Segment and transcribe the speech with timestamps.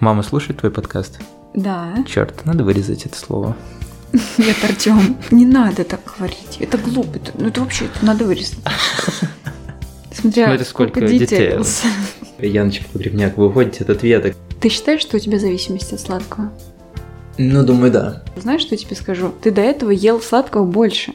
[0.00, 1.18] Мама слушает твой подкаст?
[1.54, 1.94] Да.
[2.06, 3.56] Черт, надо вырезать это слово.
[4.38, 6.58] Нет, Артем, не надо так говорить.
[6.60, 7.16] Это глупо.
[7.16, 8.58] Это, ну это вообще это надо вырезать.
[10.12, 11.58] Смотря Ну, это сколько детей?
[12.38, 14.34] Яночка Погребняк, вы уходите от ответа.
[14.60, 16.52] Ты считаешь, что у тебя зависимость от сладкого?
[17.38, 18.22] Ну, думаю, да.
[18.36, 19.32] Знаешь, что я тебе скажу?
[19.42, 21.12] Ты до этого ел сладкого больше.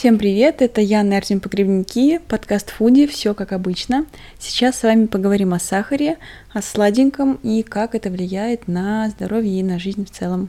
[0.00, 4.06] Всем привет, это и Артем Погребники, подкаст Фуди, все как обычно.
[4.38, 6.16] Сейчас с вами поговорим о сахаре,
[6.54, 10.48] о сладеньком и как это влияет на здоровье и на жизнь в целом.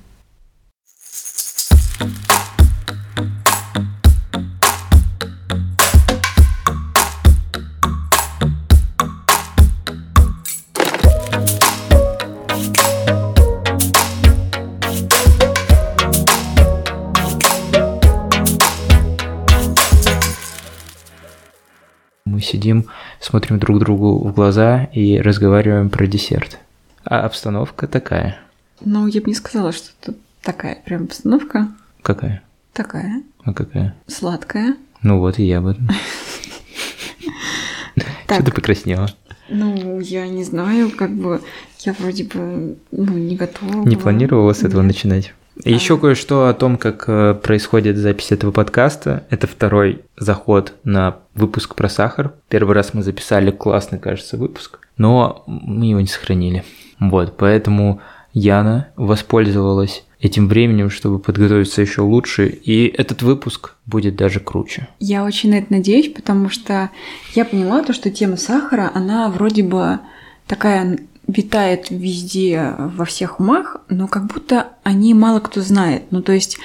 [22.41, 22.87] Мы сидим,
[23.19, 26.57] смотрим друг другу в глаза и разговариваем про десерт.
[27.05, 28.39] А обстановка такая.
[28.83, 31.67] Ну, я бы не сказала, что тут такая прям обстановка.
[32.01, 32.41] Какая?
[32.73, 33.21] Такая.
[33.43, 33.93] А какая?
[34.07, 34.75] Сладкая.
[35.03, 35.87] Ну вот и я об этом.
[38.25, 39.07] Что ты покраснела?
[39.47, 41.43] ну, я не знаю, как бы
[41.81, 43.87] я вроде бы ну, не готова.
[43.87, 44.01] Не была.
[44.01, 44.95] планировала с этого Нет.
[44.95, 45.33] начинать?
[45.63, 49.25] Еще кое-что о том, как э, происходит запись этого подкаста.
[49.29, 52.33] Это второй заход на выпуск про сахар.
[52.49, 56.63] Первый раз мы записали классный, кажется, выпуск, но мы его не сохранили.
[56.99, 58.01] Вот, поэтому
[58.33, 64.87] Яна воспользовалась этим временем, чтобы подготовиться еще лучше, и этот выпуск будет даже круче.
[64.99, 66.91] Я очень на это надеюсь, потому что
[67.33, 69.99] я поняла то, что тема сахара, она вроде бы
[70.45, 70.99] такая
[71.31, 76.03] витает везде, во всех умах, но как будто о ней мало кто знает.
[76.11, 76.57] Ну, то есть,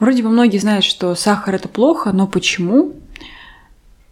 [0.00, 2.94] вроде бы многие знают, что сахар это плохо, но почему?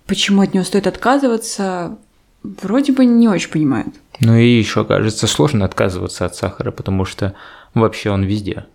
[0.06, 1.98] Почему от него стоит отказываться?
[2.42, 3.94] Вроде бы не очень понимают.
[4.20, 7.34] Ну и еще, кажется, сложно отказываться от сахара, потому что
[7.74, 8.66] вообще он везде.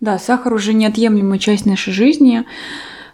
[0.00, 2.44] Да, сахар уже неотъемлемая часть нашей жизни,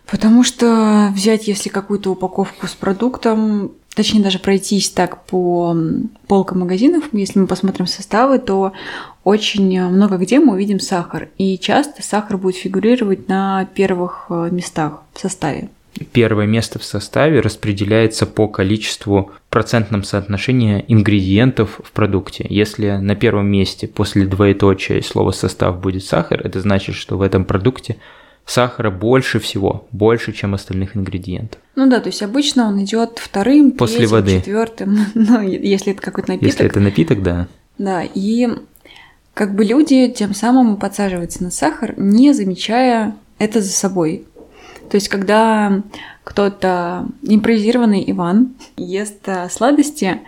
[0.07, 5.77] потому что взять, если какую-то упаковку с продуктом, точнее даже пройтись так по
[6.29, 8.73] полкам магазинов, если мы посмотрим составы, то
[9.25, 11.31] очень много где мы увидим сахар.
[11.37, 15.71] И часто сахар будет фигурировать на первых э, местах в составе.
[16.13, 22.47] Первое место в составе распределяется по количеству процентном соотношении ингредиентов в продукте.
[22.49, 27.45] Если на первом месте после двоеточия слова состав будет сахар, это значит, что в этом
[27.45, 27.97] продукте
[28.49, 31.61] сахара больше всего, больше, чем остальных ингредиентов.
[31.77, 34.39] Ну да, то есть обычно он идет вторым, После третьим, воды.
[34.39, 36.53] четвертым, ну, если это какой-то напиток.
[36.53, 37.47] Если это напиток, да.
[37.77, 38.49] Да, и
[39.35, 44.25] как бы люди тем самым подсаживаются на сахар, не замечая это за собой.
[44.91, 45.83] То есть, когда
[46.25, 50.21] кто-то импровизированный Иван ест а, сладости,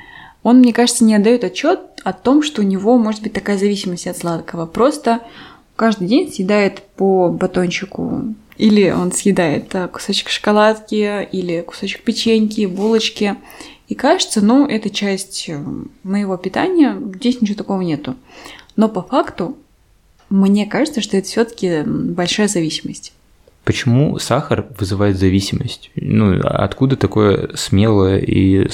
[0.42, 4.06] он, мне кажется, не отдает отчет о том, что у него может быть такая зависимость
[4.06, 4.66] от сладкого.
[4.66, 5.20] Просто
[5.80, 13.36] каждый день съедает по батончику или он съедает а, кусочек шоколадки, или кусочек печеньки, булочки.
[13.88, 15.58] И кажется, ну, это часть э,
[16.02, 18.14] моего питания, здесь ничего такого нету.
[18.76, 19.56] Но по факту,
[20.28, 23.14] мне кажется, что это все-таки большая зависимость.
[23.64, 25.90] Почему сахар вызывает зависимость?
[25.94, 28.68] Ну, откуда такое смелое и,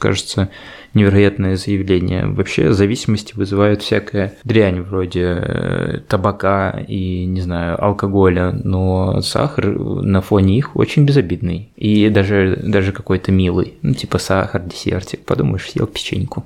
[0.00, 0.50] кажется,
[0.94, 2.26] невероятное заявление?
[2.26, 10.20] Вообще зависимости вызывают всякая дрянь вроде э, табака и, не знаю, алкоголя, но сахар на
[10.20, 13.74] фоне их очень безобидный и даже, даже какой-то милый.
[13.82, 15.24] Ну, типа сахар, десертик.
[15.24, 16.44] Подумаешь, съел печеньку.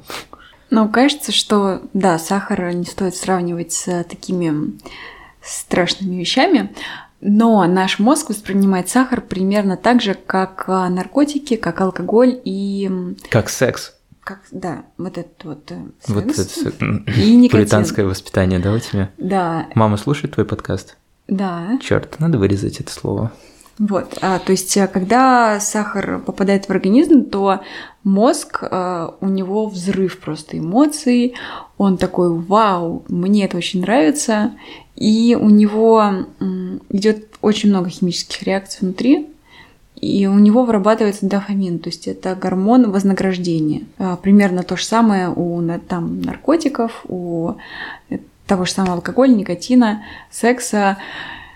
[0.71, 4.73] Но кажется, что, да, сахар не стоит сравнивать с такими
[5.43, 6.71] страшными вещами,
[7.21, 12.91] но наш мозг воспринимает сахар примерно так же, как а, наркотики, как алкоголь и
[13.29, 13.95] Как секс.
[14.25, 15.79] Как, да, вот этот вот э,
[16.09, 16.43] Вот это
[17.21, 17.51] И никотин.
[17.51, 19.11] пуританское воспитание, да, у тебя?
[19.19, 20.97] Да, Мама слушает твой подкаст?
[21.29, 21.79] да.
[21.81, 23.33] Черт, надо вырезать это слово.
[23.79, 27.61] Вот, а, то есть, а, когда сахар попадает в организм, то
[28.05, 31.35] мозг, а, у него взрыв просто эмоций,
[31.79, 34.53] он такой, вау, мне это очень нравится,
[34.95, 36.27] и у него
[36.91, 39.31] идет очень много химических реакций внутри,
[40.03, 43.83] и у него вырабатывается дофамин, то есть это гормон вознаграждения.
[43.99, 47.53] А, Примерно то же самое у там, наркотиков, у
[48.11, 48.19] э,
[48.49, 50.99] того же самого алкоголя, никотина, секса.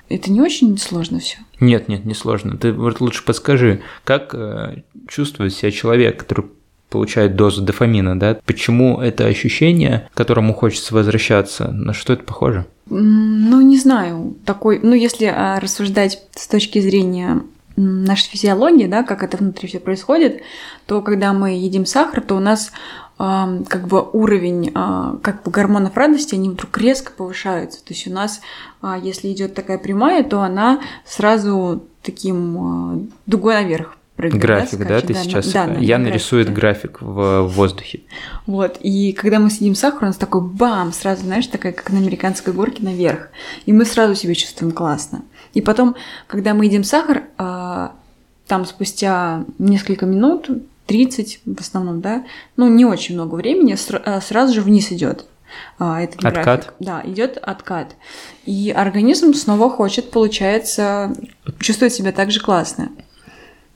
[0.09, 1.39] Это не очень сложно все.
[1.59, 2.57] Нет, нет, не сложно.
[2.57, 6.47] Ты вот лучше подскажи, как э, чувствует себя человек, который
[6.89, 8.39] получает дозу дофамина, да?
[8.47, 12.65] Почему это ощущение, к которому хочется возвращаться, на что это похоже?
[12.89, 17.43] Ну, не знаю, такой, ну, если а, рассуждать с точки зрения
[17.77, 20.43] нашей физиологии, да, как это внутри все происходит,
[20.87, 22.73] то когда мы едим сахар, то у нас
[23.19, 27.85] а, как бы уровень а, как бы гормонов радости, они вдруг резко повышаются.
[27.85, 28.41] То есть у нас,
[28.83, 34.43] а, если идет такая прямая, то она сразу таким а, дугой наверх прыгает.
[34.43, 35.53] График, да, скачет, ты на- сейчас...
[35.53, 38.01] да, на Я нарисует график в воздухе.
[38.47, 41.99] Вот, и когда мы съедим сахар, у нас такой бам, сразу, знаешь, такая, как на
[41.99, 43.29] американской горке наверх.
[43.67, 45.23] И мы сразу себя чувствуем классно.
[45.57, 47.95] И потом, когда мы едим сахар, а,
[48.47, 50.51] там спустя несколько минут,
[50.85, 52.25] 30 в основном, да,
[52.59, 53.75] ну не очень много времени,
[54.05, 55.25] а, сразу же вниз идет.
[55.79, 56.45] этот Откат?
[56.45, 56.73] график.
[56.79, 57.97] Да, идет откат.
[58.45, 61.15] И организм снова хочет, получается,
[61.59, 62.91] чувствовать себя так же классно.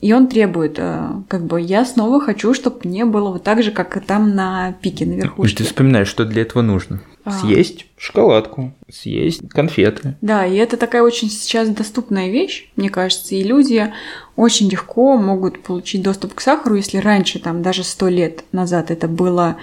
[0.01, 0.79] И он требует,
[1.27, 4.73] как бы, я снова хочу, чтобы мне было вот так же, как и там на
[4.81, 5.57] пике, на И верхушке.
[5.57, 7.01] ты вспоминаешь, что для этого нужно.
[7.23, 7.31] А.
[7.31, 10.17] Съесть шоколадку, съесть конфеты.
[10.21, 13.93] Да, и это такая очень сейчас доступная вещь, мне кажется, и люди
[14.35, 19.07] очень легко могут получить доступ к сахару, если раньше, там, даже сто лет назад это
[19.07, 19.57] было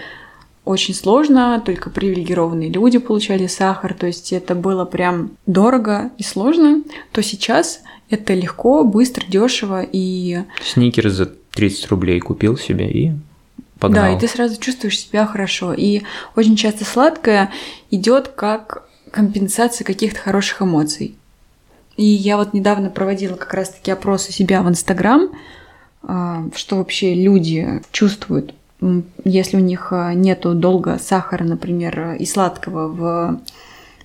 [0.64, 6.84] очень сложно, только привилегированные люди получали сахар, то есть это было прям дорого и сложно,
[7.10, 13.12] то сейчас это легко, быстро, дешево и Сникерс за 30 рублей купил себе и
[13.78, 14.04] погнал.
[14.04, 15.72] Да, и ты сразу чувствуешь себя хорошо.
[15.72, 16.02] И
[16.36, 17.50] очень часто сладкое
[17.90, 21.16] идет как компенсация каких-то хороших эмоций.
[21.96, 25.30] И я вот недавно проводила как раз-таки опрос у себя в Инстаграм,
[26.02, 28.54] а, что вообще люди чувствуют,
[29.24, 33.40] если у них а, нету долго сахара, например, и сладкого в,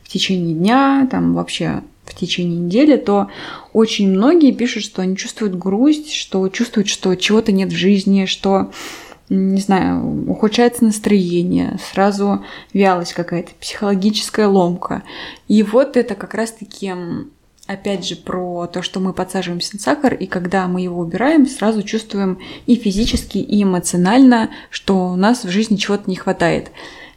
[0.02, 3.28] в течение дня, там вообще в течение недели, то
[3.74, 8.72] очень многие пишут, что они чувствуют грусть, что чувствуют, что чего-то нет в жизни, что
[9.30, 12.44] не знаю, ухудшается настроение, сразу
[12.74, 15.04] вялость какая-то, психологическая ломка.
[15.48, 16.94] И вот это как раз-таки,
[17.66, 21.84] опять же, про то, что мы подсаживаемся на сахар, и когда мы его убираем, сразу
[21.84, 26.72] чувствуем и физически, и эмоционально, что у нас в жизни чего-то не хватает.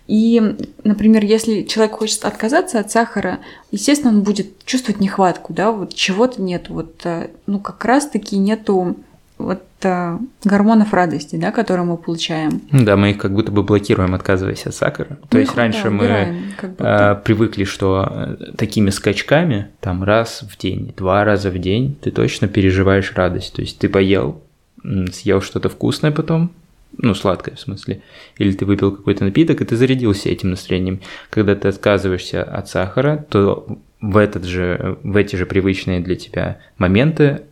[0.07, 0.41] И,
[0.85, 3.41] например, если человек хочет отказаться от сахара,
[3.73, 8.97] естественно, он будет чувствовать нехватку, да, вот чего-то нет, вот, э, ну, как раз-таки нету
[9.39, 12.63] вот э, гормонов радости, да, которые мы получаем.
[12.73, 15.19] Да, мы их как будто бы блокируем, отказываясь от сахара.
[15.29, 17.11] То Мы есть их, да, раньше мы убираем, будто.
[17.11, 22.11] а, привыкли, что э, такими скачками, там раз в день, два раза в день, ты
[22.11, 23.53] точно переживаешь радость.
[23.55, 24.43] То есть ты поел,
[25.13, 26.51] съел что-то вкусное потом,
[26.97, 28.01] ну, сладкое в смысле,
[28.39, 31.01] или ты выпил какой-то напиток, и ты зарядился этим настроением.
[31.29, 33.67] Когда ты отказываешься от сахара, то
[34.01, 37.43] в, этот же, в эти же привычные для тебя моменты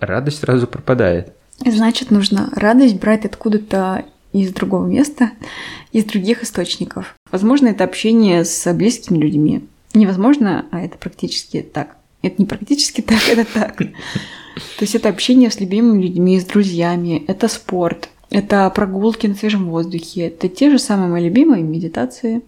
[0.00, 1.32] радость сразу пропадает.
[1.64, 5.32] Значит, нужно радость брать откуда-то из другого места,
[5.92, 7.14] из других источников.
[7.30, 9.64] Возможно, это общение с близкими людьми.
[9.92, 11.96] Невозможно, а это практически так.
[12.22, 13.76] Это не практически так, это так.
[13.76, 13.92] То
[14.80, 20.28] есть это общение с любимыми людьми, с друзьями, это спорт, это прогулки на свежем воздухе,
[20.28, 22.42] это те же самые мои любимые медитации,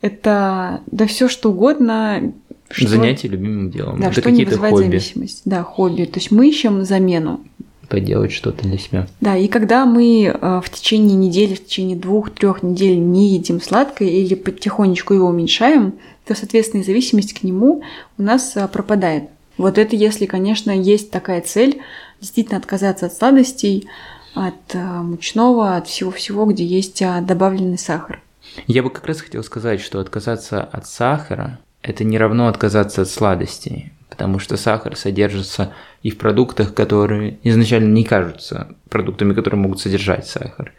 [0.00, 2.32] это да все что угодно.
[2.70, 4.00] Что- Занятие любимым делом.
[4.00, 4.84] Да, это что не вызывает хобби.
[4.84, 5.42] зависимость.
[5.44, 6.04] Да, хобби.
[6.04, 7.40] То есть мы ищем замену.
[7.88, 9.06] Поделать что-то для себя.
[9.20, 14.08] Да, и когда мы э, в течение недели, в течение двух-трех недель не едим сладкое
[14.08, 15.94] или потихонечку его уменьшаем,
[16.26, 17.82] то, соответственно, и зависимость к нему
[18.18, 19.24] у нас э, пропадает.
[19.56, 21.80] Вот это если, конечно, есть такая цель,
[22.20, 23.86] действительно отказаться от сладостей,
[24.34, 28.20] от э, мучного, от всего-всего, где есть добавленный сахар.
[28.66, 33.08] Я бы как раз хотел сказать, что отказаться от сахара– это не равно отказаться от
[33.08, 35.72] сладостей, потому что сахар содержится
[36.02, 40.72] и в продуктах, которые изначально не кажутся продуктами, которые могут содержать сахар.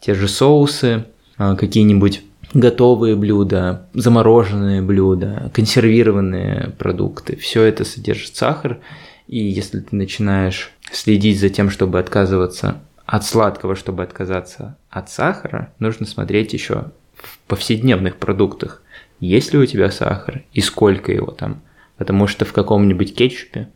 [0.00, 1.06] Те же соусы,
[1.36, 2.22] а, какие-нибудь
[2.54, 7.34] готовые блюда, замороженные блюда, консервированные продукты.
[7.36, 8.78] Все это содержит сахар,
[9.26, 15.72] и если ты начинаешь следить за тем, чтобы отказываться от сладкого, чтобы отказаться от сахара,
[15.80, 18.82] нужно смотреть еще в повседневных продуктах,
[19.26, 21.62] есть ли у тебя сахар и сколько его там.
[21.96, 23.68] Потому что в каком-нибудь кетчупе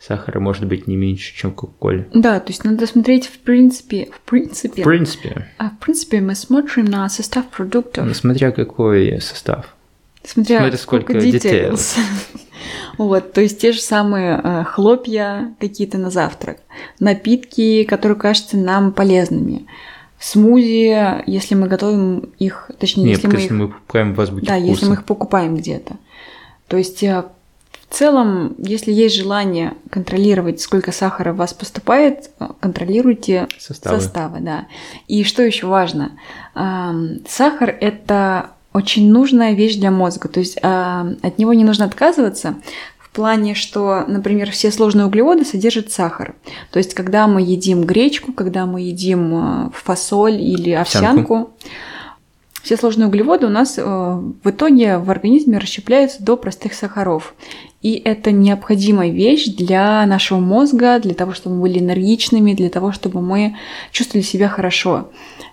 [0.00, 2.08] сахара может быть не меньше, чем в Кока-Коле.
[2.12, 6.34] Да, то есть надо смотреть в принципе, в принципе, В принципе, а в принципе мы
[6.34, 8.06] смотрим на состав продуктов.
[8.06, 9.74] ну, смотря какой состав.
[10.24, 11.96] Смотря Смотря сколько details.
[12.98, 16.58] Вот, то есть те же самые э, хлопья какие-то на завтрак,
[16.98, 19.66] напитки, которые кажутся нам полезными,
[20.18, 24.46] смузи, если мы готовим их, точнее, Нет, если мы если их, мы покупаем в азбуке
[24.46, 24.86] да, если вкуса.
[24.86, 25.96] мы их покупаем где-то.
[26.66, 27.24] То есть э,
[27.88, 34.00] в целом, если есть желание контролировать, сколько сахара в вас поступает, э, контролируйте Составы.
[34.00, 34.66] составы, да.
[35.06, 36.12] И что еще важно?
[36.54, 42.56] Сахар это очень нужная вещь для мозга, то есть от него не нужно отказываться
[43.18, 46.36] плане, что, например, все сложные углеводы содержат сахар.
[46.70, 51.50] То есть, когда мы едим гречку, когда мы едим а, фасоль или овсянку, Овсянку.
[52.62, 57.34] все сложные углеводы у нас э, в итоге в организме расщепляются до простых сахаров.
[57.82, 62.92] И это необходимая вещь для нашего мозга, для того, чтобы мы были энергичными, для того,
[62.92, 63.56] чтобы мы
[63.90, 65.08] чувствовали себя хорошо.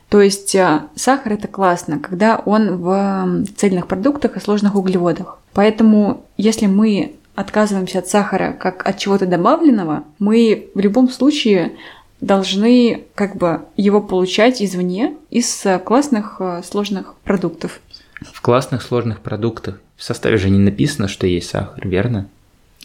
[0.09, 5.39] То есть э, сахар это классно, когда он в цельных продуктах и сложных углеводах.
[5.53, 11.73] Поэтому если мы отказываемся от сахара как от чего-то добавленного, мы в любом случае
[12.21, 17.81] должны как бы его получать извне из э, классных э, сложных продуктов.
[18.21, 22.27] В классных сложных продуктах в составе же не написано, что есть сахар, верно?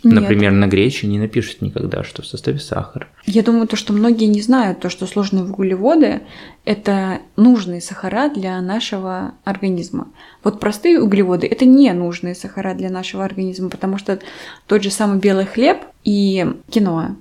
[0.02, 0.20] Нет.
[0.20, 3.08] Например, на грече не напишут никогда, что в составе сахар.
[3.26, 6.22] Я думаю, то, что многие не знают, то, что сложные углеводы–
[6.64, 10.08] это нужные сахара для нашего организма.
[10.42, 14.18] Вот простые углеводы– это не нужные сахара для нашего организма, потому что
[14.66, 17.16] тот же самый белый хлеб и киноа,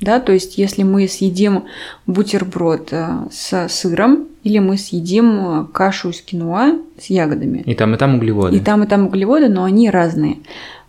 [0.00, 1.64] да, то есть если мы съедим
[2.06, 7.62] бутерброд э, с сыром или мы съедим кашу из киноа с ягодами.
[7.66, 8.56] И там, и там углеводы.
[8.56, 10.38] И там, и там углеводы, но они разные.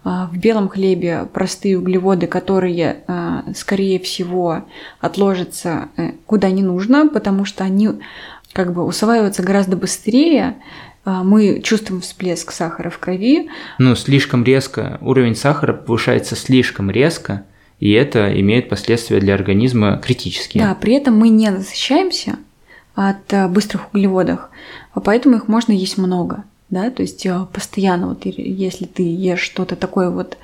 [0.03, 4.63] А, в белом хлебе простые углеводы, которые, а, скорее всего,
[5.00, 7.89] отложатся э, куда не нужно, потому что они
[8.51, 10.58] как бы усваиваются гораздо быстрее,
[11.05, 13.50] а, мы чувствуем всплеск сахара в крови.
[13.77, 17.46] Ну, слишком резко, уровень сахара повышается слишком резко,
[17.79, 20.63] и это имеет последствия для организма критические.
[20.63, 22.38] Да, при этом мы не насыщаемся
[22.96, 24.50] от быстрых углеводов,
[25.03, 29.75] поэтому их можно есть много да, то есть э, постоянно вот если ты ешь что-то
[29.75, 30.38] такое вот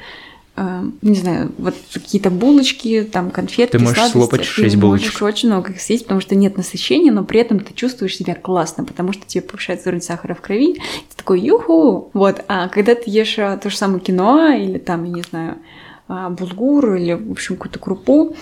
[0.57, 5.05] э, не знаю, вот какие-то булочки, там конфетки, ты можешь сладости, слопать 6 ты булочек.
[5.05, 8.35] можешь очень много их съесть, потому что нет насыщения, но при этом ты чувствуешь себя
[8.35, 12.93] классно, потому что тебе повышается уровень сахара в крови, ты такой юху, вот, а когда
[12.93, 15.57] ты ешь э, то же самое кино или там, я не знаю,
[16.07, 18.35] булгур или, в общем, какую-то крупу,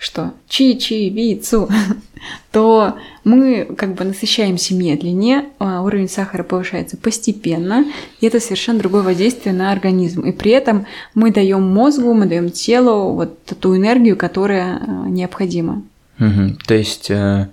[0.00, 1.68] что чи-чи-ви-цу,
[2.52, 7.84] то мы как бы насыщаемся медленнее, а, уровень сахара повышается постепенно,
[8.20, 10.22] и это совершенно другое воздействие на организм.
[10.22, 15.82] И при этом мы даем мозгу, мы даем телу вот ту энергию, которая а, необходима.
[16.18, 16.56] Угу.
[16.66, 17.48] То есть э,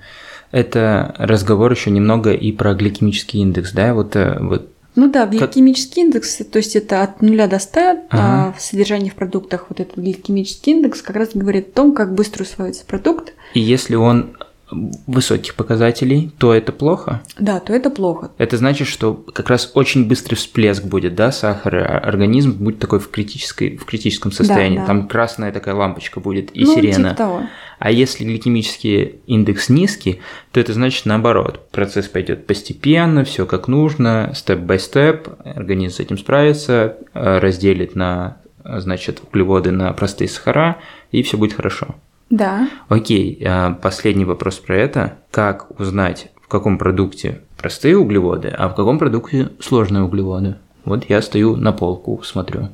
[0.52, 3.94] это разговор еще немного и про гликемический индекс, да?
[3.94, 8.06] Вот, э, вот ну да, гликемический индекс, то есть это от 0 до 100 ага.
[8.12, 12.16] а, в содержании в продуктах, вот этот гликемический индекс как раз говорит о том, как
[12.16, 13.34] быстро усваивается продукт.
[13.54, 14.36] И если он
[14.72, 17.22] высоких показателей, то это плохо?
[17.40, 18.32] Да, то это плохо.
[18.38, 23.10] Это значит, что как раз очень быстрый всплеск будет, да, сахара, организм будет такой в,
[23.10, 24.88] критической, в критическом состоянии, да, да.
[24.88, 27.10] там красная такая лампочка будет и ну, сирена.
[27.10, 27.44] Типа того.
[27.80, 30.20] А если гликемический индекс низкий,
[30.52, 36.98] то это значит наоборот, процесс пойдет постепенно, все как нужно, степ-бай-степ, организм с этим справится,
[37.14, 40.78] э, разделит на, значит, углеводы на простые сахара,
[41.12, 41.96] и все будет хорошо.
[42.30, 42.70] Да.
[42.90, 45.18] Окей, а, последний вопрос про это.
[45.32, 50.56] Как узнать, в каком продукте простые углеводы, а в каком продукте сложные углеводы?
[50.84, 52.70] Вот я стою на полку, смотрю.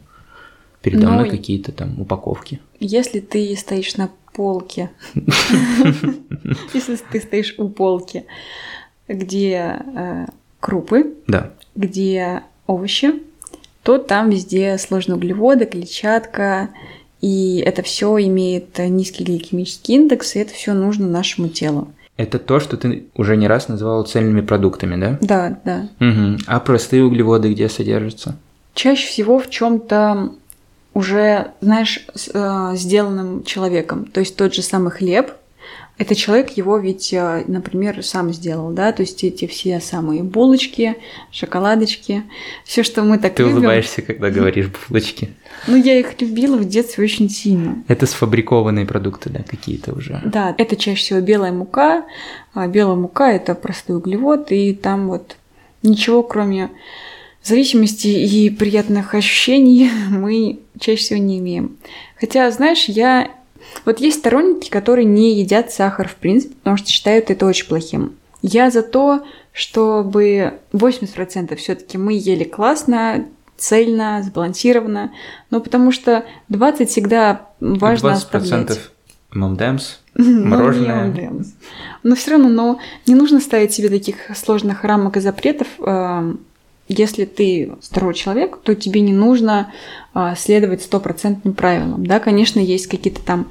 [0.81, 2.59] Передо мной ну, какие-то там упаковки.
[2.79, 4.89] Если ты стоишь на полке,
[6.73, 8.25] если ты стоишь у полки,
[9.07, 10.25] где э,
[10.59, 11.13] крупы,
[11.75, 13.21] где овощи,
[13.83, 16.69] то там везде сложные углеводы, клетчатка,
[17.21, 21.89] и это все имеет низкий гликемический индекс, и это все нужно нашему телу.
[22.15, 25.17] Это то, что ты уже не раз называла цельными продуктами, да?
[25.21, 25.89] Да, да.
[25.99, 26.43] Угу.
[26.45, 28.37] А простые углеводы где содержатся?
[28.75, 30.31] Чаще всего в чем-то
[30.93, 34.05] уже, знаешь, э, сделанным человеком.
[34.05, 35.31] То есть тот же самый хлеб,
[35.99, 40.95] это человек его ведь, э, например, сам сделал, да, то есть эти все самые булочки,
[41.31, 42.23] шоколадочки,
[42.65, 43.57] все, что мы так Ты любим.
[43.57, 45.29] улыбаешься, когда говоришь булочки.
[45.67, 47.83] Ну, я их любила в детстве очень сильно.
[47.87, 50.19] Это сфабрикованные продукты, да, какие-то уже.
[50.25, 52.05] Да, это чаще всего белая мука.
[52.53, 55.35] А белая мука– это простой углевод, и там вот
[55.83, 56.71] ничего, кроме
[57.47, 61.77] зависимости и приятных ощущений, мы чаще всего не имеем.
[62.19, 63.31] Хотя, знаешь, я
[63.85, 68.13] вот есть сторонники, которые не едят сахар в принципе, потому что считают это очень плохим.
[68.41, 69.23] Я за то,
[69.53, 73.25] чтобы 80% все-таки мы ели классно,
[73.57, 75.11] цельно, сбалансированно,
[75.49, 78.79] но потому что 20 всегда важно 20% оставлять.
[79.31, 81.31] ММДМС, мороженое.
[81.31, 81.43] Ну,
[82.03, 86.41] но все равно, но не нужно ставить себе таких сложных рамок и запретов, эм,
[86.87, 89.71] если ты здоровый человек, то тебе не нужно
[90.13, 92.05] а, следовать стопроцентным правилам.
[92.05, 93.49] Да, конечно, есть какие-то там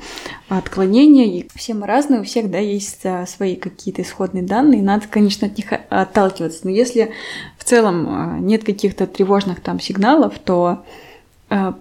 [0.49, 5.07] отклонения, и все мы разные, у всех, да, есть а, свои какие-то исходные данные, надо,
[5.09, 6.61] конечно, от них отталкиваться.
[6.65, 7.13] Но если
[7.57, 10.85] в целом а, нет каких-то тревожных там сигналов, то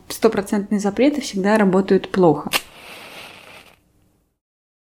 [0.09, 2.49] стопроцентные запреты всегда работают плохо.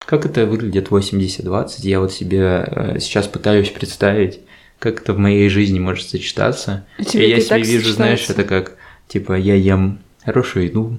[0.05, 1.75] Как это выглядит 80-20?
[1.83, 4.41] Я вот себе сейчас пытаюсь представить,
[4.81, 6.87] как это в моей жизни может сочетаться.
[6.97, 8.55] У тебя и я себе вижу, знаешь, сочетается.
[8.55, 10.97] это как, типа, я ем хорошую еду,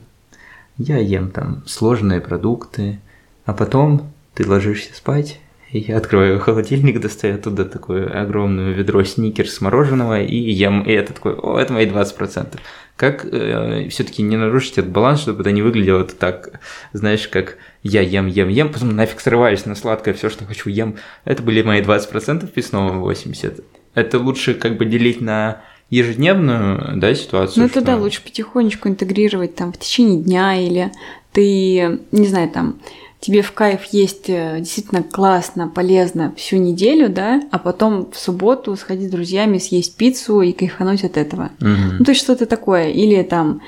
[0.78, 3.00] я ем там сложные продукты,
[3.44, 5.40] а потом ты ложишься спать,
[5.78, 11.34] я открываю холодильник, достаю оттуда такое огромное ведро сникерс мороженого и ем, и это такой,
[11.34, 12.58] о, это мои 20%.
[12.96, 16.60] Как э, все-таки не нарушить этот баланс, чтобы это не выглядело это так,
[16.92, 20.96] знаешь, как я ем, ем, ем, потом нафиг срываюсь на сладкое, все, что хочу, ем.
[21.24, 23.64] Это были мои 20% песного 80%.
[23.94, 27.62] Это лучше как бы делить на ежедневную, да, ситуацию.
[27.62, 30.90] Ну, это да, что- лучше потихонечку интегрировать там в течение дня или
[31.32, 32.80] ты, не знаю, там,
[33.22, 38.74] тебе в кайф есть э, действительно классно, полезно всю неделю, да, а потом в субботу
[38.76, 41.52] сходить с друзьями, съесть пиццу и кайфануть от этого.
[41.60, 41.98] Мгм.
[42.00, 42.90] Ну, то есть что-то такое.
[42.90, 43.62] Или там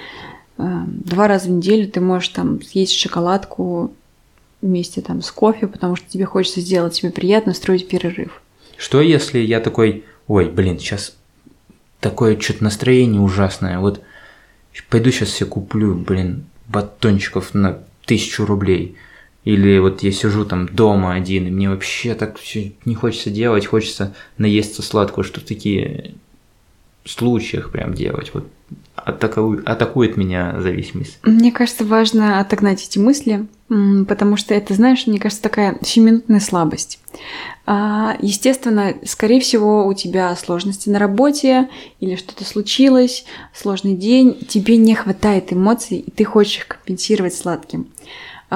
[0.59, 3.93] э, два раза в неделю ты можешь там съесть шоколадку
[4.61, 8.43] вместе там с кофе, потому что тебе хочется сделать себе приятно, строить перерыв.
[8.77, 11.15] Что если я такой, ой, блин, сейчас
[12.01, 14.03] такое что-то настроение ужасное, вот
[14.91, 18.97] пойду сейчас себе куплю, блин, батончиков на тысячу рублей.
[19.45, 23.67] Или вот я сижу там дома один, и мне вообще так все не хочется делать,
[23.67, 26.15] хочется наесться сладкого, что в такие
[27.05, 28.31] случаях прям делать.
[28.33, 28.47] Вот
[28.97, 31.19] атаку- атакует меня зависимость.
[31.25, 36.99] Мне кажется, важно отогнать эти мысли, потому что это, знаешь, мне кажется, такая сиюминутная слабость.
[37.67, 41.69] А, Естественно, скорее всего, у тебя сложности на работе
[42.01, 43.25] или что-то случилось,
[43.55, 47.89] сложный день, тебе не хватает эмоций, и ты хочешь их компенсировать сладким.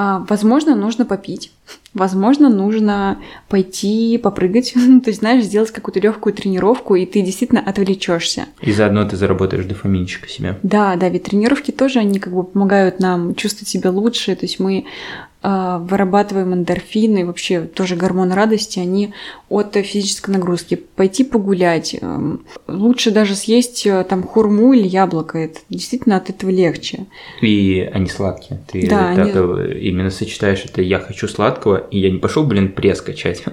[0.01, 1.51] А, Возможно, нужно попить.
[1.93, 3.17] Возможно, нужно
[3.49, 4.71] пойти попрыгать,
[5.03, 8.45] то есть, знаешь, сделать какую-то легкую тренировку, и ты действительно отвлечешься.
[8.61, 10.57] И заодно ты заработаешь дофаминчика себе.
[10.63, 14.57] Да, да, ведь тренировки тоже, они как бы помогают нам чувствовать себя лучше, то есть
[14.61, 14.85] мы
[15.41, 19.13] вырабатываем эндорфины, вообще тоже гормон радости, они
[19.47, 20.75] от физической нагрузки.
[20.75, 26.49] Пойти погулять, эм, лучше даже съесть э, там хурму или яблоко, это действительно от этого
[26.49, 27.05] легче.
[27.41, 28.59] И они сладкие.
[28.71, 32.43] Ты Да, так они- э, именно сочетаешь это «я хочу сладкого», и я не пошел,
[32.43, 33.43] блин, пресс качать.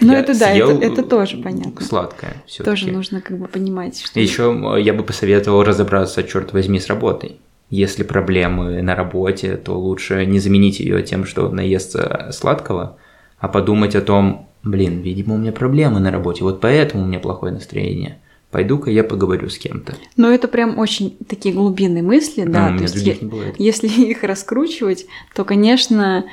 [0.00, 1.84] Ну, это да, это- это тоже понятно.
[1.84, 4.18] Сладкое все Тоже нужно как бы понимать, что...
[4.18, 7.36] Еще я бы посоветовал разобраться, черт возьми, с работой.
[7.74, 12.98] Если проблемы на работе, то лучше не заменить ее тем, что наесться сладкого,
[13.40, 17.18] а подумать о том, блин, видимо, у меня проблемы на работе, вот поэтому у меня
[17.18, 18.18] плохое настроение.
[18.52, 19.96] Пойду-ка я поговорю с кем-то.
[20.16, 23.16] Но это прям очень такие глубинные мысли, да, А, у то есть я-.
[23.58, 26.26] Если их раскручивать, то, конечно,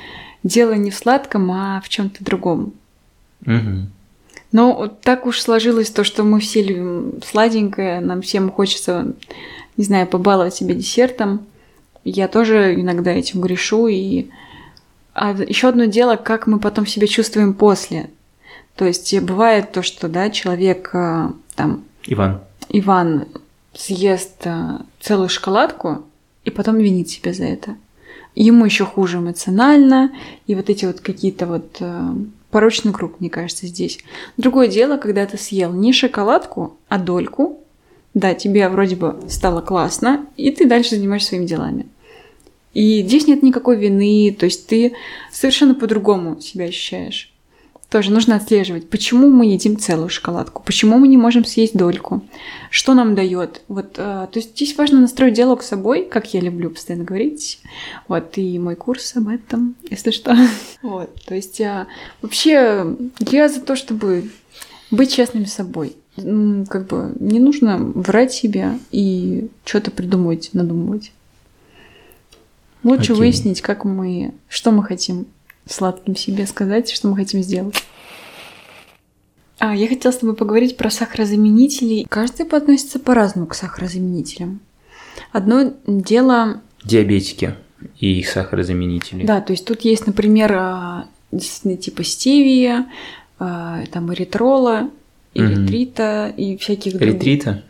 [0.44, 2.72] дело не в сладком, а в чем-то другом.
[3.44, 3.90] Мгм.
[4.52, 9.14] Но вот так уж сложилось то, что мы все любим сладенькое, нам всем хочется,
[9.76, 11.46] не знаю, побаловать себя десертом.
[12.04, 13.86] Я тоже иногда этим грешу.
[13.86, 14.28] И...
[15.14, 18.10] А еще одно дело, как мы потом себя чувствуем после.
[18.76, 23.26] То есть бывает то, что да, человек э, там Иван, Иван
[23.74, 26.04] съест э, целую шоколадку
[26.44, 27.76] и потом винит себя за это.
[28.34, 30.10] Ему еще хуже эмоционально,
[30.46, 32.14] и вот эти вот какие-то вот э,
[32.50, 33.98] порочный круг, мне кажется, здесь.
[34.38, 37.61] Другое дело, когда ты съел не шоколадку, а дольку,
[38.14, 41.86] да, тебе вроде бы стало классно, и ты дальше занимаешься своими делами.
[42.74, 44.94] И здесь нет никакой вины, то есть ты
[45.30, 47.32] совершенно по-другому себя ощущаешь.
[47.90, 52.22] Тоже нужно отслеживать, почему мы едим целую шоколадку, почему мы не можем съесть дольку,
[52.70, 53.60] что нам дает.
[53.68, 57.60] Вот, э, то есть здесь важно настроить диалог с собой, как я люблю постоянно говорить.
[58.08, 60.34] Вот, и мой курс об этом, если что.
[60.82, 61.86] Вот, то есть э,
[62.22, 64.30] вообще я за то, чтобы
[64.90, 65.96] быть честными собой.
[66.16, 71.12] Как бы не нужно врать себе и что-то придумывать, надумывать.
[72.82, 73.16] Лучше Окей.
[73.16, 75.26] выяснить, как мы, что мы хотим
[75.66, 77.76] сладким себе сказать, что мы хотим сделать.
[79.58, 82.04] А, я хотела с тобой поговорить про сахарозаменители.
[82.08, 84.60] Каждый относится по-разному к сахарозаменителям.
[85.30, 87.54] Одно дело, диабетики
[87.98, 89.24] и их сахарозаменители.
[89.24, 92.86] да, то есть тут есть, например, а, действительно типа стевия,
[93.38, 94.90] а, там эритрола,
[95.34, 95.46] Мгм.
[95.52, 97.14] эритрита и всяких других.
[97.14, 97.62] Ретрита?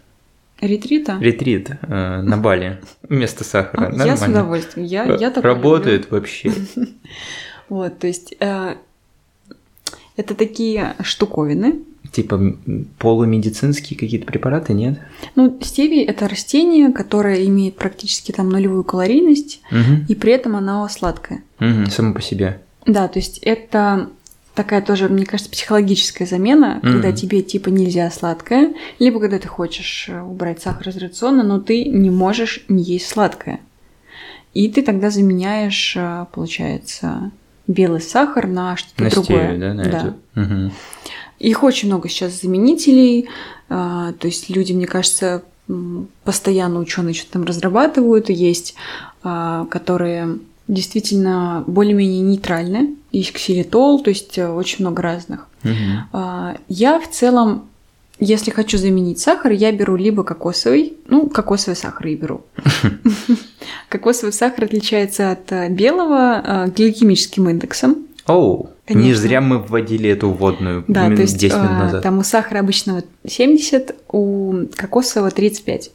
[0.61, 1.19] Эритрита?
[1.21, 3.93] Ретрит э, на Бали вместо сахара.
[3.99, 4.87] А, я с удовольствием.
[4.87, 6.49] Я, я такое Работает вообще.
[6.49, 6.93] люблю.
[7.69, 8.75] Вот, то есть э,
[10.17, 11.81] это такие штуковины.
[12.13, 12.55] Типа
[12.99, 14.99] полумедицинские какие-то препараты, нет?
[15.37, 20.05] Ну, стевия– это растение, которое имеет практически там нулевую калорийность, Мгм.
[20.09, 21.43] и при этом оно сладкое.
[21.61, 22.61] Мгм, Само по себе.
[22.85, 24.11] Да, то есть это
[24.55, 27.17] такая тоже, мне кажется, психологическая замена, когда Мгм.
[27.17, 31.85] тебе типа нельзя сладкое, либо когда ты хочешь э, убрать сахар из рациона, но ты
[31.85, 33.61] не можешь не есть сладкое.
[34.55, 37.31] И ты тогда заменяешь, э, получается,
[37.67, 39.25] белый сахар на что-то На другое.
[39.49, 40.15] стевию, да, на эту?
[40.35, 40.73] Мгм.
[41.39, 43.29] Их очень много сейчас заменителей,
[43.69, 45.43] а, то есть люди, мне кажется,
[46.25, 48.75] постоянно ученые что-то там разрабатывают, есть,
[49.23, 52.97] которые действительно более-менее нейтральны.
[53.11, 55.49] Есть ксилитол, то есть э, очень много разных.
[55.65, 56.59] Угу.
[56.69, 57.69] Я в целом,
[58.19, 62.43] если хочу заменить сахар, я беру либо кокосовый, ну, кокосовый сахар я беру.
[63.89, 68.07] Кокосовый сахар отличается от э, белого э, гликемическим индексом.
[68.27, 72.03] Оу, не зря мы вводили эту вводную да, то есть, 10 минут назад.
[72.03, 75.91] Там у сахара обычного 70, у кокосового 35.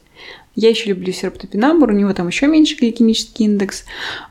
[0.60, 3.84] Я еще люблю сироп топинамбур, у него там еще меньше гликемический индекс.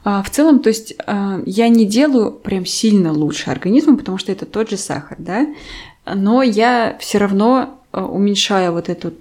[0.03, 4.33] А, в целом, то есть а, я не делаю прям сильно лучше организму, потому что
[4.33, 5.47] это тот же сахар, да,
[6.05, 9.15] но я все равно а, уменьшаю вот этот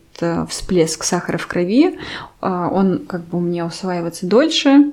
[0.48, 1.96] всплеск сахара в крови,
[2.40, 4.92] он как бы у меня усваивается дольше,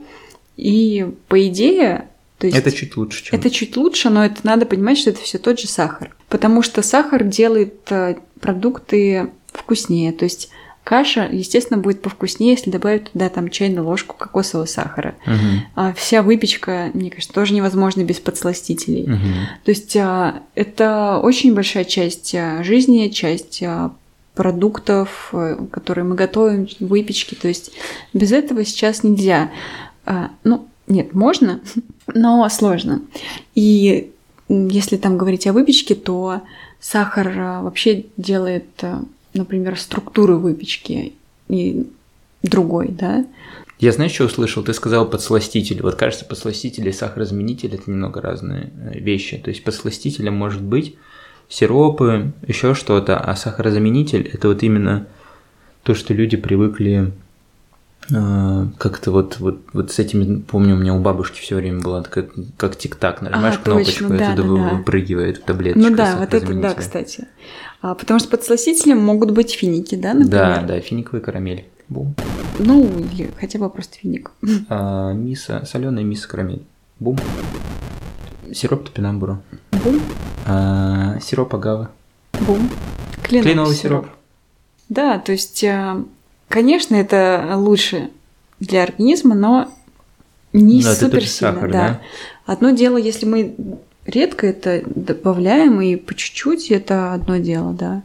[0.55, 3.39] и по идее то есть это чуть лучше, чем...
[3.39, 6.15] Это чуть лучше, но это надо понимать, что это все тот же сахар.
[6.27, 7.89] Потому что сахар делает
[8.41, 10.11] продукты вкуснее.
[10.11, 10.49] То есть
[10.83, 15.15] каша, естественно, будет повкуснее, если добавить туда там чайную ложку кокосового сахара.
[15.25, 15.35] Угу.
[15.75, 19.03] А вся выпечка, мне кажется, тоже невозможно без подсластителей.
[19.03, 19.27] Угу.
[19.65, 23.91] То есть а, это очень большая часть а, жизни, часть а,
[24.35, 27.35] продуктов, э, которые мы готовим, выпечки.
[27.35, 27.71] То есть
[28.13, 29.51] без этого сейчас нельзя.
[30.43, 31.61] Ну, нет, можно,
[32.07, 33.01] но сложно.
[33.53, 34.11] И
[34.49, 36.41] если там говорить о выпечке, то
[36.79, 38.67] сахар э, вообще делает,
[39.33, 41.13] например, структуру выпечки
[41.49, 41.87] и
[42.41, 43.25] другой, да.
[43.79, 44.63] Я знаешь, что услышал?
[44.63, 45.81] Ты сказал подсластитель.
[45.81, 49.37] Вот кажется, подсластитель и сахарозаменитель– это немного разные э, вещи.
[49.37, 50.95] То есть подсластителем может быть
[51.49, 55.07] сиропы, еще что-то, а сахарозаменитель– это вот именно
[55.83, 57.11] то, что люди привыкли
[58.09, 62.31] как-то вот, вот, вот с этим, помню, у меня у бабушки все время было как,
[62.57, 64.75] как тик-так, нажимаешь а, кнопочку, точно, да, это да, да.
[64.75, 65.89] выпрыгивает в таблеточку.
[65.89, 67.27] Ну да, вот это да, кстати.
[67.81, 70.31] А, потому что подсластителем могут быть финики, да, например?
[70.31, 71.65] Да, да, финиковая карамель.
[71.89, 72.15] Бум.
[72.59, 74.31] Ну, или хотя бы просто финик.
[74.69, 76.63] А, миса, соленая миса карамель.
[76.99, 77.17] Бум.
[78.53, 79.41] Сироп топинамбура.
[79.83, 80.01] Бум.
[80.45, 81.89] А, сироп агавы.
[82.41, 82.69] Бум.
[83.23, 84.05] Кленовый, Кленовый сироп.
[84.05, 84.15] сироп.
[84.89, 86.03] Да, то есть а,
[86.53, 88.11] Конечно, это лучше
[88.59, 89.73] для организма, но
[90.53, 91.53] не но супер сильно.
[91.55, 91.87] Сахар, да.
[91.87, 92.01] да.
[92.45, 93.55] Одно дело, если мы
[94.05, 98.03] редко это добавляем и по чуть-чуть, это одно дело, да.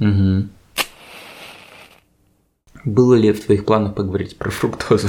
[0.00, 0.48] Угу.
[2.84, 5.08] Было ли в твоих планах поговорить про фруктозу?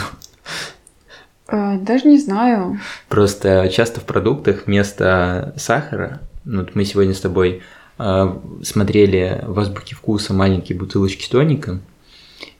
[1.48, 2.80] А, даже не знаю.
[3.10, 7.62] Просто часто в продуктах вместо сахара, ну, вот мы сегодня с тобой
[8.00, 11.82] э, смотрели в азбуке вкуса маленькие бутылочки с тоником,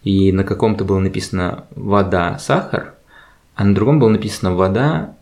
[0.04, 2.96] и на каком-то было написано вода, сахар,
[3.56, 5.16] а на другом было написано вода,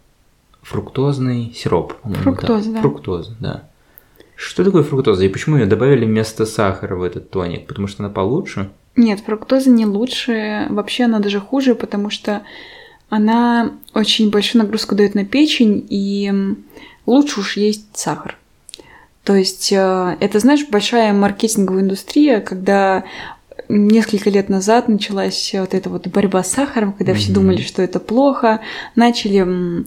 [0.62, 1.94] фруктозный сироп.
[2.04, 2.82] Фруктоза, да.
[2.82, 3.64] Фруктоза, да.
[4.36, 7.68] Что такое фруктоза и почему ее добавили вместо сахара в этот тоник?
[7.68, 8.72] Потому что она получше?
[8.96, 12.42] Нет, фруктоза не лучше, вообще она даже хуже, потому что
[13.10, 16.34] она очень большую нагрузку дает на печень, и
[17.06, 18.38] лучше уж есть сахар.
[19.24, 23.04] То есть э, это, знаешь, большая маркетинговая индустрия, когда
[23.72, 27.16] несколько лет назад началась вот эта вот борьба с сахаром, когда mm-hmm.
[27.16, 28.62] все думали, что это плохо,
[28.96, 29.86] начали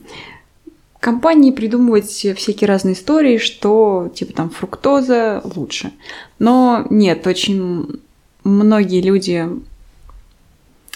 [1.00, 5.92] компании придумывать всякие разные истории, что типа там фруктоза лучше.
[6.38, 8.00] Но нет, очень
[8.42, 9.46] многие люди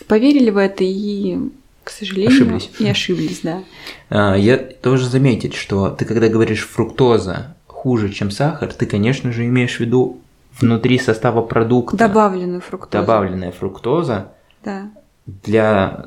[0.06, 1.36] поверили в это и,
[1.84, 2.70] к сожалению, ошиблись.
[2.78, 3.64] и ошиблись, да.
[4.08, 9.44] А, я тоже заметить, что ты когда говоришь фруктоза хуже, чем сахар, ты, конечно же,
[9.44, 10.20] имеешь в виду
[10.60, 11.96] внутри состава продукта.
[11.96, 13.02] Добавленную фруктозу.
[13.02, 14.32] Добавленная фруктоза.
[14.64, 14.90] Да.
[15.26, 16.04] Для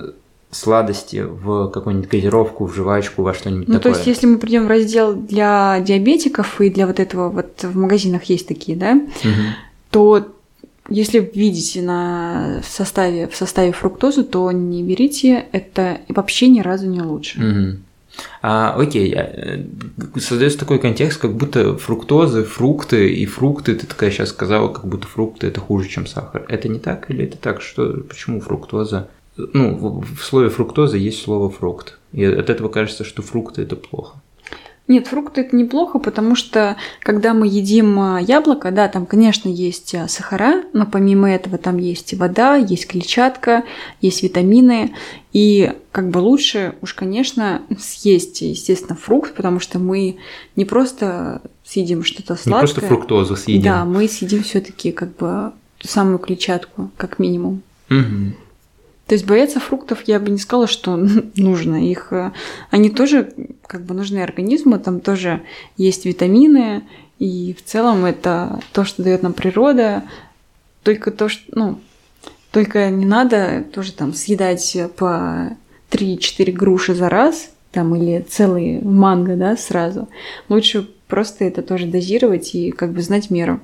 [0.52, 3.94] сладости в какую-нибудь газировку, в жвачку, во что-нибудь ну, такое.
[3.94, 7.78] то есть, если мы придем в раздел для диабетиков и для вот этого, вот в
[7.78, 9.32] магазинах есть такие, да, угу.
[9.90, 10.28] то
[10.90, 17.02] если видите на составе, в составе фруктозу, то не берите, это вообще ни разу не
[17.02, 17.40] лучше.
[17.40, 17.78] Угу.
[18.42, 19.66] А, окей, э,
[20.18, 25.08] создается такой контекст, как будто фруктозы, фрукты и фрукты, ты такая сейчас сказала, как будто
[25.08, 26.46] фрукты это хуже, чем сахар.
[26.48, 27.62] Это не так или это так?
[27.62, 29.10] Что, почему фруктоза?
[29.38, 31.98] Ну, в, в слове фруктоза есть слово фрукт.
[32.12, 34.21] И от этого кажется, что фрукты это плохо.
[34.88, 39.96] Нет, фрукты это неплохо, потому что когда мы едим а, яблоко, да, там, конечно, есть
[39.96, 43.64] а, сахара, но помимо этого там есть вода, есть клетчатка,
[44.02, 44.94] есть витамины,
[45.34, 50.18] и как бы лучше уж, конечно, съесть, естественно, фрукт, потому что мы
[50.56, 52.54] не просто съедим что-то сладкое.
[52.54, 53.64] Не просто фруктозу съедим.
[53.64, 57.62] Да, мы съедим все таки как бы самую клетчатку, как минимум.
[57.90, 58.34] Угу.
[59.12, 60.96] То есть бояться фруктов я бы не сказала, что
[61.36, 61.86] нужно.
[61.86, 62.32] Их, э,
[62.70, 63.34] они тоже
[63.68, 65.42] как бы нужны организму, там тоже
[65.76, 66.84] есть витамины,
[67.20, 70.04] И в целом это то, что дает нам природа,
[70.84, 71.80] только то, что, ну,
[72.54, 75.58] только не надо тоже там съедать по
[75.90, 80.08] 3-4 груши за раз, там, или целый манго, да, сразу.
[80.48, 83.60] Лучше просто это тоже дозировать и как бы знать меру.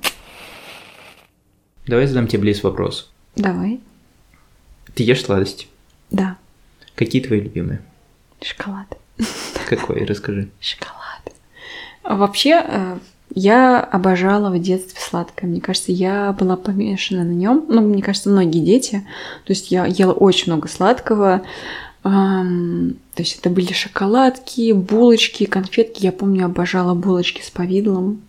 [1.86, 3.10] Давай задам тебе, Близ, вопрос.
[3.34, 3.80] Давай.
[4.94, 5.66] Ты ешь сладости?
[6.10, 6.36] Да.
[6.94, 7.80] Какие твои любимые?
[8.42, 8.86] Шоколад.
[9.68, 10.04] Какой?
[10.04, 10.48] Расскажи.
[10.60, 11.32] Шоколад.
[12.04, 12.98] Вообще, э,
[13.34, 15.50] я обожала в детстве сладкое.
[15.50, 17.64] Мне кажется, я была помешана на нем.
[17.68, 19.06] Ну, мне кажется, многие дети.
[19.44, 21.42] То есть я ела очень много сладкого.
[22.02, 26.04] То есть это были шоколадки, булочки, конфетки.
[26.04, 28.22] Я помню, обожала булочки с повидлом.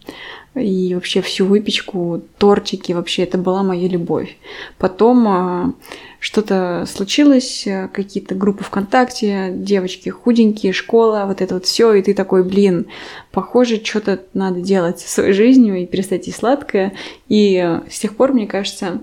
[0.56, 4.36] И вообще всю выпечку, тортики, вообще это была моя любовь.
[4.78, 5.72] Потом э,
[6.20, 12.44] что-то случилось, какие-то группы ВКонтакте, девочки худенькие, школа, вот это вот все, и ты такой,
[12.44, 12.88] блин,
[13.32, 16.94] похоже, что-то надо делать со своей жизнью и перестать есть сладкое.
[17.28, 19.00] И с тех пор, мне кажется,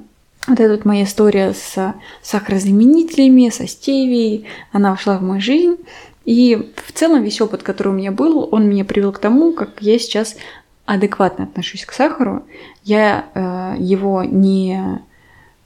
[0.46, 5.76] вот эта вот моя история с сахарозаменителями, со стевией, она вошла в мою жизнь.
[6.24, 9.80] И в целом весь опыт, который у меня был, он меня привел к тому, как
[9.80, 10.36] я сейчас
[10.86, 12.44] адекватно отношусь к сахару.
[12.84, 15.00] Я э, его не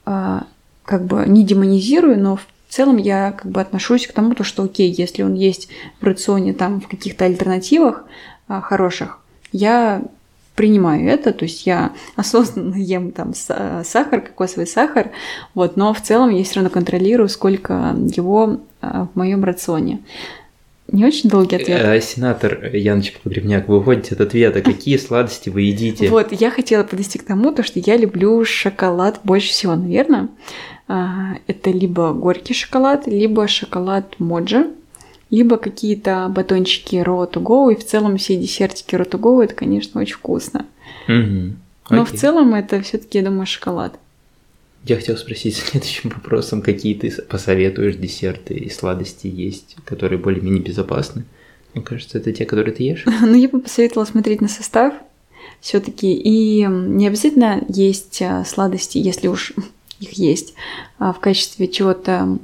[0.06, 0.40] э,
[0.84, 4.62] как бы не демонизирую, но в целом я как бы отношусь к тому, то, что
[4.62, 5.68] окей, если он есть
[6.00, 8.04] в рационе там в каких-то альтернативах
[8.48, 9.18] а, хороших,
[9.52, 10.02] я
[10.54, 15.10] принимаю это, то есть я осознанно ем там сахар, кокосовый сахар,
[15.54, 20.00] вот, но в целом я все равно контролирую, сколько его а, в моем рационе.
[20.92, 21.80] Не очень долгий ответ.
[21.80, 24.60] Э, сенатор Яныч Погребняк, вы уходите от ответа.
[24.60, 26.08] Какие сладости вы едите?
[26.08, 30.28] Вот, я хотела подвести к тому, то, что я люблю шоколад больше всего, наверное.
[30.88, 34.70] А, это либо горький шоколад, либо шоколад моджи,
[35.30, 39.54] либо какие-то батончики raw to go, и в целом все десертики raw to go, это,
[39.54, 40.66] конечно, очень вкусно.
[41.06, 41.54] Угу.
[41.90, 43.98] Но в целом это все таки я думаю, шоколад.
[44.84, 51.24] Я хотел спросить следующим вопросом, какие ты посоветуешь десерты и сладости есть, которые более-менее безопасны?
[51.74, 53.04] Мне кажется, это те, которые ты ешь.
[53.20, 54.94] Ну, я бы посоветовала смотреть на состав
[55.60, 56.12] все-таки.
[56.12, 59.52] И не обязательно есть а, сладости, если уж
[60.00, 60.54] их есть
[60.98, 62.38] а, в качестве чего-то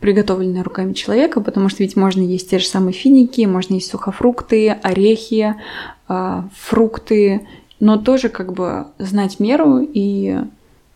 [0.00, 4.70] приготовленное руками человека, потому что ведь можно есть те же самые финики, можно есть сухофрукты,
[4.70, 5.54] орехи,
[6.08, 7.46] а, фрукты,
[7.80, 10.38] но тоже как бы знать меру и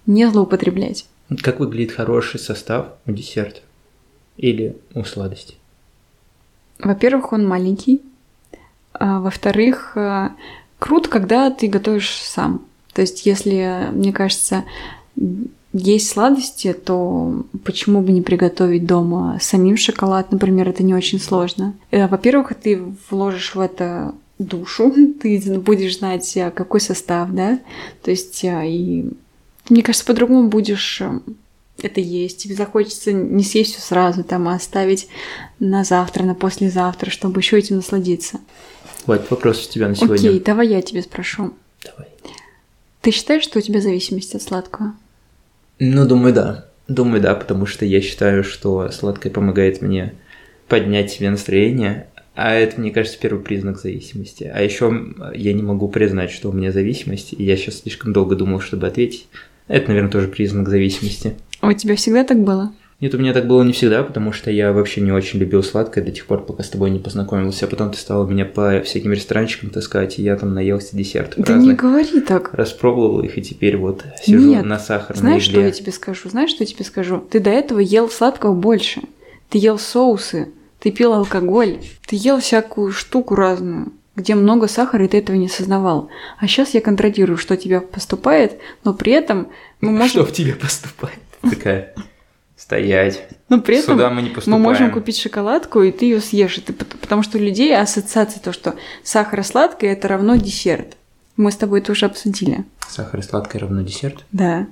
[0.09, 1.07] не злоупотреблять.
[1.42, 3.61] Как выглядит хороший состав у десерта
[4.37, 5.55] или у сладости?
[6.81, 8.03] Во-первых, он маленький.
[8.92, 9.97] А, во-вторых,
[10.79, 12.64] круто, когда ты готовишь сам.
[12.92, 14.64] То есть, если, мне кажется,
[15.73, 21.75] есть сладости, то почему бы не приготовить дома самим шоколад, например, это не очень сложно.
[21.90, 27.59] Э, во-первых, ты вложишь в это душу, ты будешь знать, э, какой состав, да,
[28.03, 29.11] то есть э, и
[29.68, 31.02] мне кажется, по-другому будешь
[31.83, 32.42] это есть.
[32.42, 35.09] Тебе захочется не съесть все сразу, там, а оставить
[35.61, 38.40] на завтра, на послезавтра, чтобы еще этим насладиться.
[39.07, 40.28] Вот вопрос у тебя на сегодня.
[40.28, 41.54] Окей, давай я тебе спрошу.
[41.85, 42.09] Давай.
[43.00, 44.94] Ты считаешь, что у тебя зависимость от сладкого?
[45.78, 46.68] Ну, думаю, да.
[46.88, 50.14] Думаю, да, потому что я считаю, что сладкое помогает мне
[50.68, 54.50] поднять себе настроение, а это, мне кажется, первый признак зависимости.
[54.52, 58.37] А еще я не могу признать, что у меня зависимость, и я сейчас слишком долго
[58.37, 59.26] думал, чтобы ответить.
[59.68, 61.35] Это, наверное, тоже признак зависимости.
[61.61, 62.72] А у тебя всегда так было?
[63.00, 66.02] Нет, у меня так было не всегда, потому что я вообще не очень любил сладкое
[66.02, 67.66] до тех пор, пока с тобой не познакомился.
[67.66, 71.54] А потом ты стала меня по всяким ресторанчикам таскать, и я там наелся десертов Да
[71.54, 71.68] разных.
[71.68, 72.52] не говори так.
[72.54, 74.64] Распробовал их, и теперь вот сижу Нет.
[74.64, 75.52] на сахарной Знаешь, игле.
[75.52, 76.28] что я тебе скажу?
[76.28, 77.22] Знаешь, что я тебе скажу?
[77.31, 79.02] Ты до этого ел сладкого больше.
[79.48, 80.48] Ты ел соусы,
[80.81, 85.46] ты пил алкоголь, ты ел всякую штуку разную где много сахара, и ты этого не
[85.46, 86.11] осознавал.
[86.38, 89.48] А сейчас я контролирую, что тебя поступает, но при этом
[89.81, 90.09] мы можем...
[90.09, 91.18] Что в тебе поступает?
[91.42, 91.94] Такая...
[92.57, 93.28] Стоять.
[93.48, 96.57] Но при этом Сюда мы, не мы можем купить шоколадку, и ты ее съешь.
[96.57, 100.96] ты, потому что у людей ассоциация то, что сахар сладкое это равно десерт.
[101.37, 102.64] Мы с тобой это уже обсудили.
[102.88, 104.24] Сахар сладкое равно десерт?
[104.33, 104.66] Да.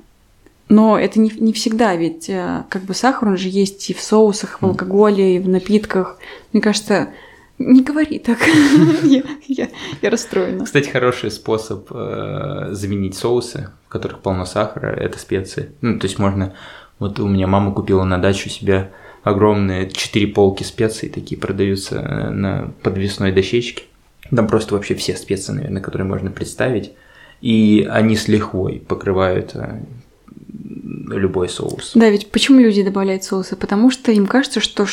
[0.69, 4.01] Но это не, не всегда, ведь э, как бы сахар, он же есть и в
[4.01, 6.19] соусах, в алкоголе, и в напитках.
[6.53, 7.11] Мне кажется,
[7.59, 8.39] не говори так,
[9.05, 9.69] я, я,
[10.03, 10.65] я расстроена.
[10.65, 15.73] Кстати, хороший способ э, заменить соусы, в которых полно сахара, это специи.
[15.81, 16.55] Ну, то есть можно
[16.99, 18.91] вот у меня мама купила на дачу себе
[19.23, 23.85] огромные четыре полки специй, такие продаются э, на подвесной дощечке.
[24.35, 26.93] Там просто вообще все специи, наверное, которые можно представить.
[27.41, 29.81] И они с лихвой покрывают э,
[31.09, 31.93] любой соус.
[31.95, 33.57] Да, ведь почему люди добавляют соусы?
[33.57, 34.87] Потому что им кажется, что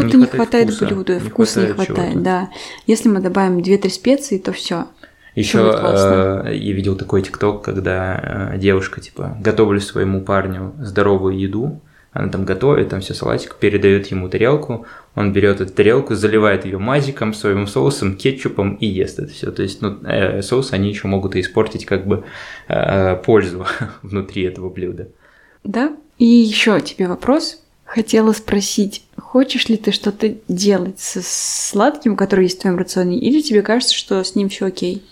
[0.00, 2.50] что-то не, не хватает, хватает не вкуса хватает не хватает, да.
[2.86, 4.86] Если мы добавим 2-3 специи, то все.
[5.34, 11.80] Еще э, я видел такой тикток, когда э, девушка, типа, готовлю своему парню здоровую еду,
[12.12, 16.78] она там готовит, там все салатик, передает ему тарелку, он берет эту тарелку, заливает ее
[16.78, 19.50] мазиком, соевым соусом, кетчупом и ест это все.
[19.50, 22.24] То есть, ну, э, соус они еще могут и испортить как бы
[22.68, 23.66] э, пользу
[24.02, 25.08] внутри этого блюда.
[25.64, 25.96] Да?
[26.18, 27.60] И еще тебе вопрос.
[27.84, 29.03] Хотела спросить,
[29.34, 33.92] хочешь ли ты что-то делать со сладким, который есть в твоем рационе, или тебе кажется,
[33.92, 35.02] что с ним все окей?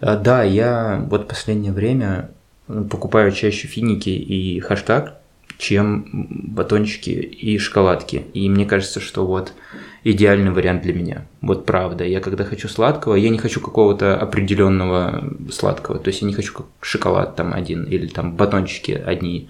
[0.00, 2.30] А, Да, я вот последнее время
[2.68, 5.14] м, покупаю чаще финики и хаштаг,
[5.56, 8.26] чем батончики и шоколадки.
[8.34, 9.54] И мне кажется, что вот
[10.04, 11.26] идеальный вариант для меня.
[11.40, 12.04] Вот правда.
[12.04, 15.98] Я когда хочу сладкого, я не хочу какого-то определенного сладкого.
[15.98, 19.48] То есть я не хочу как шоколад там один или там батончики одни.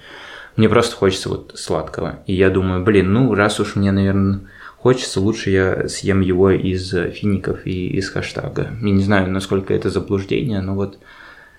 [0.56, 2.20] Мне просто хочется вот сладкого.
[2.26, 4.40] И я думаю, блин, ну раз уж мне, наверное,
[4.76, 8.70] хочется, лучше я съем его из э, фиников и из хаштага.
[8.80, 10.98] Я не знаю, насколько это заблуждение, но вот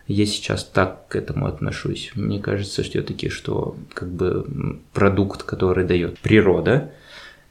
[0.08, 2.12] я сейчас так к этому отношусь.
[2.15, 6.91] Мне кажется все-таки, что как бы продукт, который дает природа,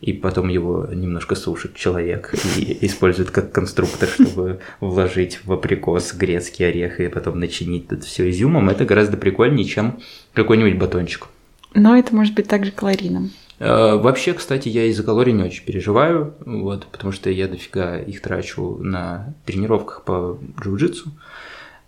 [0.01, 6.69] и потом его немножко сушит человек и использует как конструктор, чтобы вложить в априкос грецкий
[6.69, 10.01] орех и потом начинить это все изюмом, это гораздо прикольнее, чем
[10.33, 11.29] какой-нибудь батончик.
[11.75, 13.31] Но это может быть также калорийным.
[13.59, 18.23] Э, Вообще, кстати, я из-за калорий не очень переживаю, вот, потому что я дофига их
[18.23, 21.11] трачу на тренировках по джиу-джитсу.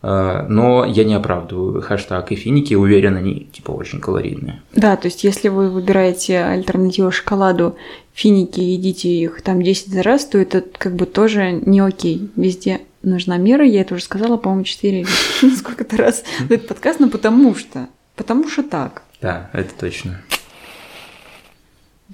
[0.03, 4.63] Э, Но я не оправдываю хэштаг и финики, уверен, они типа очень калорийные.
[4.73, 7.77] Да, то есть если вы выбираете альтернативу шоколаду,
[8.13, 12.31] финики, едите их там 10 за раз, то это как бы тоже не окей.
[12.37, 17.01] Везде нужна мера, я это уже сказала, по-моему, 4 или сколько-то раз в этот подкаст,
[17.01, 19.03] но потому что, потому что так.
[19.21, 20.21] Да, это точно.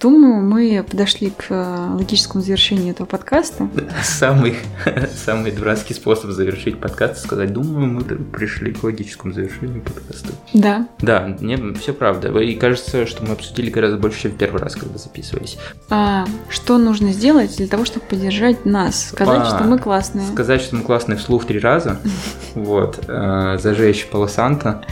[0.01, 3.69] Думаю, мы подошли к э, логическому завершению этого подкаста.
[4.05, 4.57] Самый,
[5.25, 10.29] самый дурацкий способ завершить подкаст сказать, думаю, мы пришли к логическому завершению подкаста.
[10.55, 12.29] Да, Да, мне все правда.
[12.39, 15.59] И кажется, что мы обсудили гораздо больше, чем в первый раз, когда записывались.
[15.91, 19.09] А что нужно сделать для того, чтобы поддержать нас?
[19.09, 20.29] Сказать, А, что мы классные.
[20.29, 21.99] Сказать, что мы классные вслух три раза.
[22.55, 23.05] Вот.
[23.09, 24.85] э, Зажечь полосанта.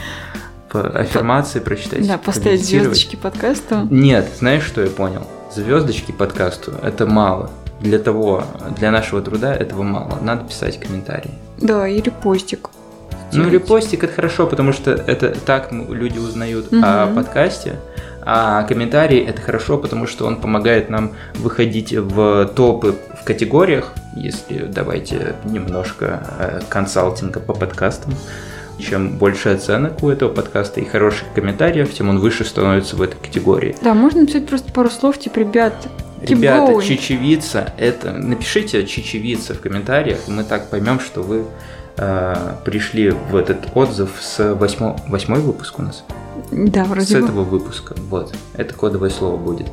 [0.69, 2.07] По- Аффирмации прочитать.
[2.07, 3.87] Да, поставить звездочки подкасту.
[3.89, 5.21] Нет, знаешь, что я понял?
[5.53, 7.49] Звездочки подкасту это мало.
[7.79, 8.43] Для того,
[8.77, 10.17] для нашего труда этого мало.
[10.21, 11.31] Надо писать комментарии.
[11.59, 12.69] Да, и репостик.
[13.33, 17.15] Ну, репостик это хорошо, потому что это так люди узнают о Мгм.
[17.15, 17.75] подкасте.
[18.29, 23.93] А комментарий это хорошо, потому что он помогает нам выходить в топы в категориях.
[24.15, 28.13] Если давайте немножко э, консалтинга по подкастам.
[28.79, 33.17] Чем больше оценок у этого подкаста и хороших комментариев, тем он выше становится в этой
[33.17, 33.75] категории.
[33.81, 35.73] Да, можно написать просто пару слов, типа, ребят,
[36.21, 36.83] Ребята, going.
[36.83, 41.45] чечевица, это напишите чечевица в комментариях, и мы так поймем, что вы
[41.95, 44.95] э, пришли в этот отзыв с восьмо...
[45.07, 46.03] восьмой выпуск у нас.
[46.51, 47.23] Да, с вроде бы.
[47.25, 47.95] этого выпуска.
[48.09, 48.33] Вот.
[48.55, 49.67] Это кодовое слово будет.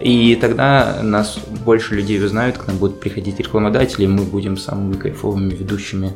[0.00, 4.94] И тогда нас больше людей узнают, к нам будут приходить рекламодатели, и мы будем самыми
[4.94, 6.12] кайфовыми ведущими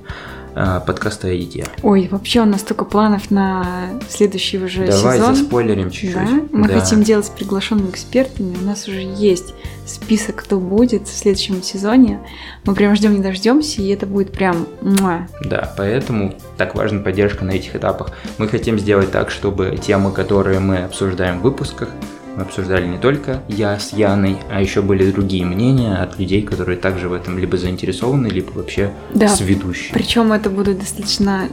[0.54, 1.66] подкаста о еде.
[1.82, 5.34] Ой, вообще у нас столько планов на следующий уже Давай сезон.
[5.36, 6.14] заспойлерим чуть-чуть.
[6.14, 6.80] Да, мы Да.
[6.80, 8.56] хотим делать с приглашенными экспертами.
[8.60, 9.54] У нас уже есть
[9.86, 12.20] список, кто будет в следующем сезоне.
[12.64, 15.26] Мы прям ждем не дождемся, и это будет прям муа.
[15.44, 18.12] Да, поэтому так важна поддержка на этих этапах.
[18.38, 21.88] Мы хотим сделать так, чтобы темы, которые мы обсуждаем в выпусках,
[22.36, 26.76] мы обсуждали не только я с Яной, а еще были другие мнения от людей, которые
[26.78, 29.28] также в этом либо заинтересованы, либо вообще Да.
[29.28, 29.92] с ведущими.
[29.94, 31.48] Причем это будут достаточно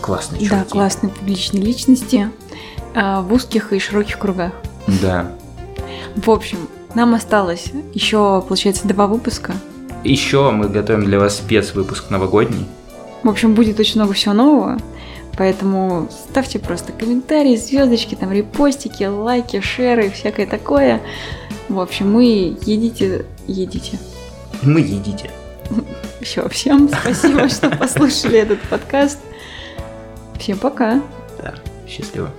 [0.00, 2.30] Классные да, классные публичные личности
[2.94, 4.52] э, в узких и широких кругах.
[5.00, 5.30] Да.
[6.16, 6.58] В общем,
[6.94, 9.52] нам осталось еще, получается, два выпуска.
[10.04, 12.66] Еще мы готовим для вас спецвыпуск новогодний.
[13.22, 14.78] В общем, будет очень много всего нового.
[15.36, 21.00] Поэтому ставьте просто комментарии, звездочки, там репостики, лайки, шеры, всякое такое.
[21.68, 22.24] В общем, мы
[22.62, 23.98] едите, едите.
[24.62, 25.30] Мы едите.
[26.20, 29.18] Все, всем спасибо, что послушали этот подкаст.
[30.38, 31.02] Всем пока.
[31.42, 31.54] Да,
[31.88, 32.30] счастливо.